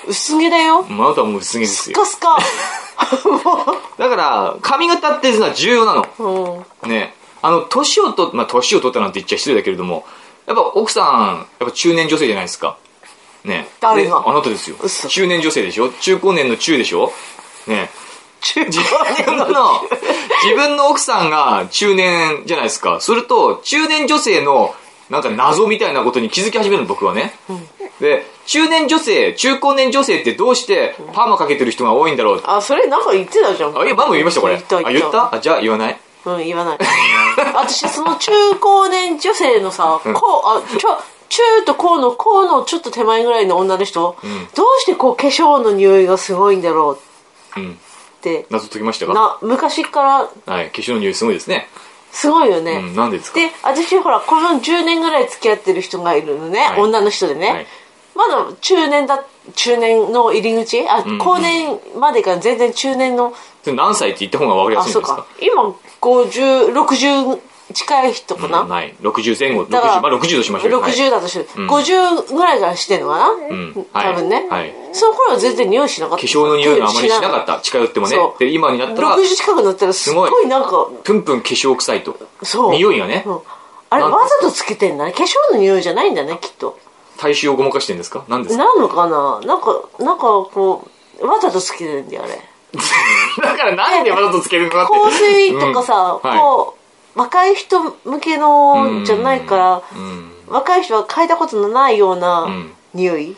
[0.06, 2.04] 薄毛だよまああなたはもう薄毛ですよ。
[2.04, 6.64] スカスカだから、髪型っていうのは重要なの。
[6.84, 7.14] うんね。
[7.42, 10.04] あの、年をと、まあ、年を取ったなんて言っちゃ失礼だけれども、
[10.46, 12.76] やっぱ奥さん、やっぱ中年女性じゃないですか。
[13.44, 13.68] ね。
[13.80, 14.20] 誰が？
[14.20, 14.76] であなたですよ。
[14.82, 15.90] 嘘中年女性でしょ？
[15.90, 17.12] 中高年の中でしょ？
[17.66, 17.90] ね。
[18.42, 18.80] 中自
[19.24, 19.82] 分の、
[20.44, 23.00] 自分の奥さんが中年じゃないですか。
[23.00, 24.74] すると、中年女性の、
[25.10, 27.34] なんか謎みたいなことに気づき始めるの、僕はね。
[28.00, 32.42] で、中年女性、中高年女性ってどうしてパーマかけてる人が多いんだろう？
[32.44, 33.78] あそれなんか言ってたじゃん。
[33.78, 34.54] あ、いや、マム言いました、これ。
[34.54, 35.34] 言ったあ、言った？
[35.34, 36.00] あ、じゃあ言わない？
[36.24, 36.78] うん言わない。
[37.54, 40.14] 私その中高年女性のさ、うん。
[40.14, 44.16] こうあちょ中と高の高のちょっと手前ぐらいの女の人、
[44.54, 46.98] どうしてこう化粧の匂いがすごいんだろ
[47.56, 47.60] う？
[47.60, 47.72] うん。
[47.72, 47.76] っ
[48.20, 49.14] て、謎解きましたか？
[49.14, 50.52] な昔から。
[50.54, 50.70] はい。
[50.70, 51.68] 化粧の匂いすごいですね。
[52.12, 52.72] すごいよね。
[52.72, 52.96] うん。
[52.96, 53.38] なんでですか？
[53.38, 56.80] で、私ほら、この10年ぐらい付き合ってる人がいるのね、はい。
[56.80, 57.48] 女の人でね。
[57.50, 57.66] はい
[58.28, 60.86] まだ中年だ、中年の入り口？
[60.88, 61.18] あ、んうん。
[61.18, 63.32] 後年までが全然中年の、
[63.64, 65.26] 何歳って言った方が分かりやあ、すいんですか？
[65.40, 67.40] 今、50、60
[67.72, 68.96] 近い人かな、うんはい。
[69.00, 70.80] 60前後、60、だからまあ60としましょうよ。
[70.80, 70.92] はい。
[70.92, 71.66] 60だとして、ん。
[71.68, 73.86] 50ぐらいからしてんのかな、ん。
[73.92, 74.12] はい。
[74.12, 74.74] 多分ね、はい。
[74.92, 76.26] その頃は全然匂いしなかった。
[76.26, 77.60] 化粧の匂いがあまりしなかった。
[77.60, 78.16] 近寄ってもね。
[78.16, 78.34] そ。
[78.36, 78.38] う。
[78.40, 80.46] で、今になったら、60近くなったらすごすごい。
[80.48, 82.18] なんかプンプン化粧臭いと。
[82.42, 82.72] そう。
[82.72, 83.22] 匂いがね。
[83.24, 83.38] うん。
[83.92, 85.12] あれなんわざとつけてんだね。
[85.12, 86.78] 化粧の匂いじゃないんだねきっと
[87.20, 88.24] 体臭をごまかしてんですか？
[88.28, 88.64] 何ですか？
[88.64, 89.40] なのかな？
[89.46, 90.88] なんかなんかこ
[91.20, 92.40] うわざとつけてるんだよあれ。
[93.42, 94.98] だからなんでわざとつけるのかって。
[94.98, 96.30] 香水とかさ、うん。
[96.30, 96.38] はい。
[96.38, 96.76] こ
[97.16, 100.32] う若い人向けのじゃないから、うん。
[100.48, 102.72] 若い人は嗅いだことのないようなん。
[102.92, 103.36] 匂い、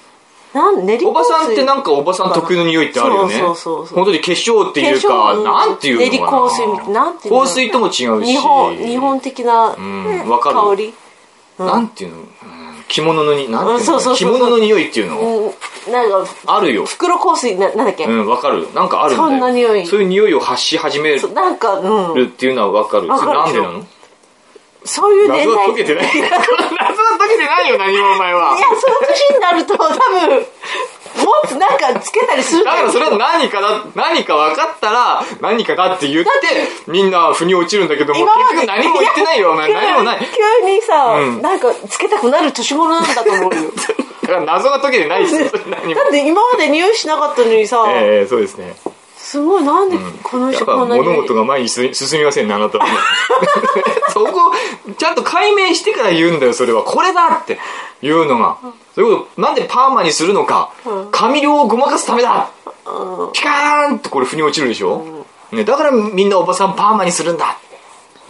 [0.55, 3.35] なん練りおばさんってなんかかおばさん特有の匂いってあるよね。
[3.39, 6.11] そうそうそう本当に化粧っていうか、なんていうのかな？
[6.11, 8.33] 練り香水みたいななんていうの香水とも違うし。
[8.33, 10.41] 日本日本的なうん。
[10.41, 10.95] 香り、
[11.59, 12.62] なんていうの、うん
[12.93, 15.49] 着物のに、なんていうの着物の匂いっていうの、う
[15.89, 16.85] ん、なんかあるよ。
[16.85, 18.71] 袋香水ななんだっけ、うん、わかる。
[18.75, 19.31] なんかあるんだよ。
[19.31, 23.09] そんな匂いそういう匂いを発し始めるなんかうんっていうのはわかる。
[23.09, 23.87] わかるそれなんでなの？
[24.85, 26.05] そういう年代謎は解けてない。
[26.21, 28.57] 謎は解けてないよ、何もお前は。
[28.59, 30.47] いやその年になると多分
[31.17, 36.31] もっとなんかつけたりするだからそれは何かだ、何か分かったら、何かだって言って、
[36.91, 39.69] みんな腑に落ちるんだけども、結局何も言ってないよ、お前。
[39.69, 40.19] 急何もない。
[40.21, 43.51] 急にさ、うんなんかつけたくなる年頃なんだと思うよ
[44.23, 45.59] だから謎が解けてないですよ、 だ。
[45.59, 48.75] って今まで匂いしなかったのにさ、ええそうですね。
[49.33, 52.93] すごいなんでこの人こんなに物事が前に進進みませんね、あなたはね。
[54.13, 54.53] そこ、
[54.99, 56.83] ちゃんと解明してから言うんだよ、それは。
[56.83, 57.59] これだって
[58.03, 58.59] 言うのが。
[58.95, 60.69] そういうこと、なんでパーマにするのか。
[61.13, 62.51] 髪量をごまかすためだ。
[63.33, 67.57] ピカーンとこれ腑に落ちるでしょ、ね、だからみんなおばさんパーマにするんだ。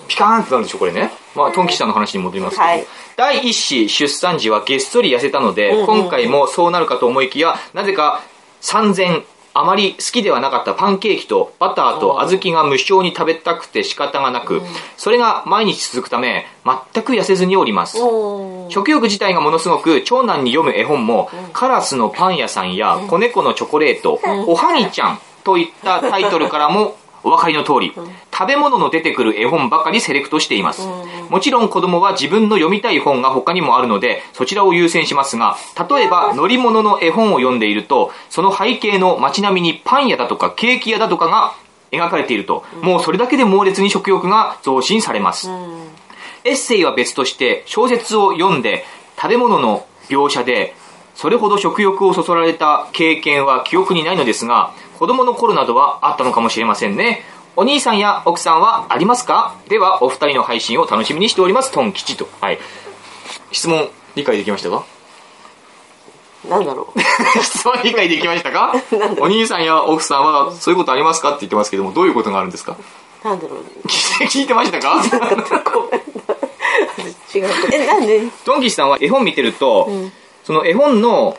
[0.06, 1.12] ピカーンってなるでしょ、これね。
[1.34, 2.68] まあ、トンキさんの話に戻りますけど。
[2.68, 2.86] はい
[3.16, 8.22] 第一子出産時はげっそり痩せたので、今回もそうなるかと思いきや、なぜか
[8.62, 14.62] 産前、あまり好きではなかったパンケーキとバターと小豆が無性に食べたくて仕方がなく、
[14.96, 16.46] それが毎日続くため、
[16.92, 17.98] 全く痩せずにおります。
[17.98, 27.92] うん食欲自体がものすごく長男に読む絵本も、カラスのパン屋さんや子猫のチョコレート、おはぎちゃんといったタイトルからもお分かりの通り、
[28.32, 30.88] 食べ物の出てくる絵本ばかりセレクトしています。
[31.28, 35.56] もちろん子供は自分の読みたい本が他にもあるので、そちらを優先しますが、
[35.90, 41.54] 例えば乗り物の絵本を読んでいると、その背景の街並みにパン屋だとかケーキ屋だとかが
[41.90, 45.50] 描かれていると、もうそれだけで猛烈に食欲が増進されます。
[46.44, 48.84] エッセイは別として小説を読んで
[49.16, 50.74] 食べ物の描写で
[51.14, 57.22] それほど食欲をそそられた経験は記憶にないのですが子供の頃などはあったのかもしれませんね。
[57.56, 59.56] お兄さんや奥さんはありますか？
[59.68, 61.72] ではお二人の配信を楽しみにしております。
[61.72, 62.28] トン吉と。
[62.40, 62.60] はい。
[63.50, 64.84] 質問理解できましたか？
[66.48, 67.00] なんだろう。
[67.42, 68.74] 質問理解できましたか？
[69.18, 71.30] お兄さんや奥さんはそういうことありますか？
[71.30, 72.76] って言ってますけどもどういうことがあるんですか？
[73.24, 73.64] なんだろう。
[74.28, 75.02] 聞いて ましたか？
[77.34, 77.50] 違う。
[77.72, 78.22] えなんで？
[78.44, 79.90] ドンキシさんは絵本見てると、
[80.44, 81.36] その絵本の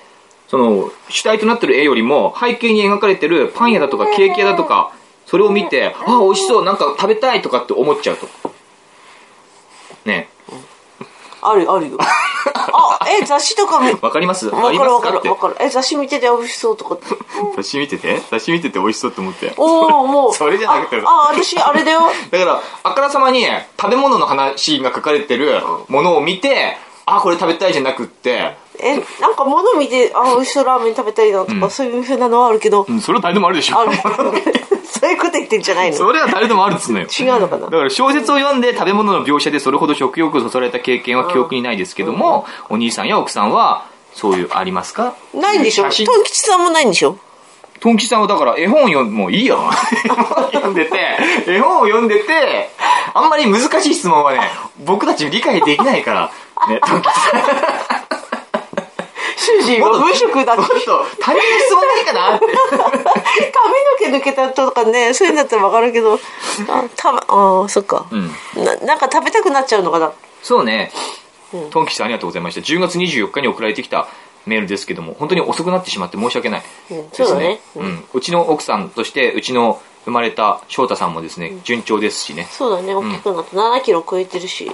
[0.54, 4.94] その主体となってる絵よりも背景に描かれてるパン屋だとかケーキ屋だとか
[5.26, 8.28] それを見てあ美味しそうなんか食べたいとかって思っちゃうと。
[10.06, 10.30] ね。
[11.42, 11.98] あるあるよ。
[12.56, 14.52] あえ雑誌とか見わかります？
[14.54, 14.84] あわりか？
[14.86, 15.56] るわかるわかる。
[15.60, 17.06] え雑誌見てて美味しそうとかって。
[17.58, 18.22] 雑誌見てて？
[18.30, 19.54] 雑誌見てて美味しそうって思って。
[19.58, 20.34] おおもう。
[20.38, 21.02] それじゃなくて。
[21.04, 22.02] ああ私あれだよ。
[22.30, 23.48] だからあからさまに
[23.82, 32.86] 食べ物の話が書かれてるものを見てあこれ食べたいじゃなくってえなんか物見てあ美味しそうラーメン食べたいなとか、そういうふうなのはあるけど。
[32.88, 33.80] うんそれは誰でもあるでしょ。
[33.80, 33.92] ある。
[34.86, 35.98] そういうこと言ってんじゃないの。
[35.98, 37.66] それは誰でもあるっつうのよ違うのかな？
[37.66, 45.14] だから小説を読んで食べ物の描写でそれほど食欲をそそられた経験は記憶にないですけども、お兄さんや奥さんはそういうありますか？
[45.34, 45.84] ないんでしょ？
[45.84, 45.92] トン
[46.24, 47.18] 吉さんもないんでしょ？
[47.82, 49.60] トンキさんはだから絵本を読んもういいよ。
[50.54, 52.70] 読んでて絵本を読んでて
[53.14, 54.40] あんまり難しい質問はね
[54.86, 56.32] 僕たち理解できないから。
[56.70, 58.13] ねトンキさん
[59.44, 62.46] 主人は無職だってもっと他人の質問ないかなって
[64.00, 66.20] 髪の毛抜けたとかねそういうんだったら分かるけどあ
[66.96, 70.92] たあそっか、うんななんか食べたくなっちゃうのかなそうね、
[71.72, 74.08] トンキさんありがとうございました10月24日に送られてきた
[74.46, 84.70] メールですけども本当に遅くなってしまって申し訳ないうんですそうだねうん、うちの奥さんとしてうちの生まれた翔太さんもですね順調ですしねそうだね大きくなって7キロ超えてるし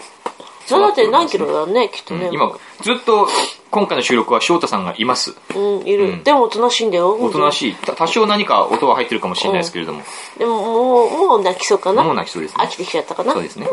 [0.70, 2.30] 育て何キロだね、きっとね。
[2.32, 2.52] 今、
[2.82, 3.28] ずっと、
[3.72, 5.36] 今回の収録は翔太さんがいます。
[5.56, 6.10] うん、いる。
[6.10, 7.12] うんでもおとなしいんだよ。
[7.14, 7.76] おとなしい。
[7.76, 10.02] た多少何か音は入ってるかもしれないですけれども。
[10.38, 12.04] でももう、もう泣きそうかな。
[12.04, 13.34] もう泣きそうですね飽きてきちゃったかな。
[13.34, 13.68] そうですね。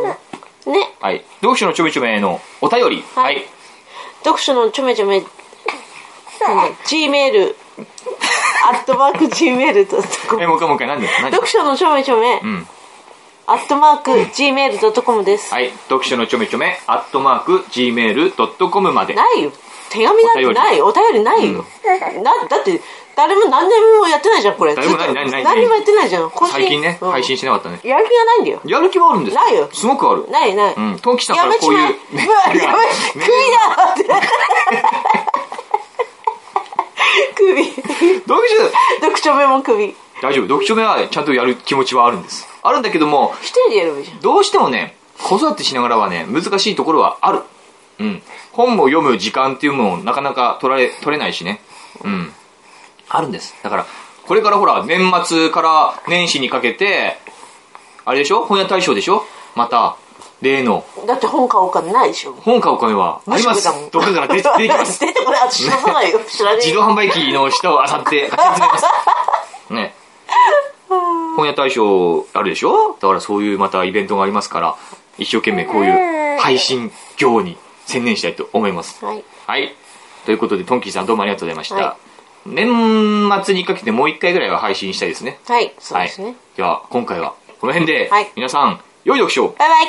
[0.67, 0.95] ね。
[1.01, 1.25] はい。
[1.41, 3.05] 読書のちょめちょめへのお便り。
[3.15, 3.45] ははいい。
[4.25, 5.29] 読書のちょめちょめ、なん
[6.71, 7.55] だ、Gmail、
[8.71, 12.69] アットマーク Gmail.com え、もう一回もう一回、何で読書のちょめちょめ、うん。
[13.49, 15.55] アットマーク Gmail.com です。
[15.55, 15.71] はい。
[15.89, 19.15] 読書のちょめちょめ、アットマーク、gmail.com まで。
[19.15, 19.53] ないよ。
[19.89, 20.83] 手紙なんてない。
[20.83, 21.65] お便りないよ。
[22.25, 22.81] な、だって、
[23.15, 24.75] 誰も何年もやってないじゃん、これ。
[24.75, 26.31] 誰も何何何何もやってないじゃん。
[26.51, 27.79] 最近ね、うん配信してなかったね。
[27.85, 28.61] やる気がないんだよ。
[28.65, 30.29] やる気はあるんですないよすごくある。
[30.29, 30.75] ないない。
[30.75, 30.99] うん。
[30.99, 31.83] トンキさんかやめちまえ。
[31.85, 32.27] らこういう。
[32.27, 32.83] うわやめ、
[33.15, 34.05] 首だって。
[37.37, 37.65] 首。
[37.65, 39.95] 読書、読書メモ首。
[40.23, 40.45] 大丈夫。
[40.45, 42.49] 読書目はちゃんとやる気持ちはあるんです。
[42.63, 44.21] あるんだけども、一人でやればいいじゃん。
[44.21, 47.43] どうしてもね、子育てしながらはね、難しいところはある。
[47.99, 48.23] うん。
[48.53, 51.61] 本を読む時間っていうのもなかなか取られ、取れないしね。
[52.05, 52.33] うん。
[53.09, 53.55] あるんです。
[53.63, 53.87] だから、
[54.27, 57.19] これからほら、年末から年始にかけて、
[58.05, 58.45] あれでしょ？
[58.45, 59.25] 本屋大賞でしょ？
[59.55, 59.97] また、
[60.43, 62.33] 例の、だって本買おうかないでしょ。
[62.35, 63.65] 本買うお金はあります。
[63.91, 65.01] どこから 出てきます。
[65.01, 65.41] 出てこない。
[65.51, 66.21] 私知らないよ。
[66.29, 66.75] 知らねえよ。
[66.75, 68.85] 自動販売機の下を漁ってかき集めます。
[69.73, 69.95] ね。
[71.37, 72.95] 本屋大賞あるでしょ？
[73.01, 74.77] だからそういうまたイベントがありますから、
[75.19, 79.05] 一生懸命こういう配信業に専念したいと思います。
[79.05, 79.23] はい。
[79.47, 79.75] はい。
[80.25, 81.77] ということで、トンキーさんどうもありがとうございました。
[81.77, 81.97] は
[82.47, 85.39] 年末にかけてもう一回ぐらいは配信したいですね。
[85.47, 85.75] はい。
[85.79, 86.27] そうですね。
[86.29, 86.37] はい。
[86.57, 89.87] では、今回はこの辺で、はい皆さん、良い読書をバイバイ。